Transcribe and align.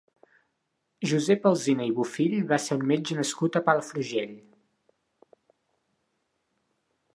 Josep 1.11 1.43
Alsina 1.49 1.85
i 1.89 1.91
Bofill 1.99 2.33
va 2.53 2.59
ser 2.63 2.79
un 2.79 2.87
metge 2.93 3.19
nascut 3.19 3.59
a 3.59 3.63
Palafrugell. 3.69 4.35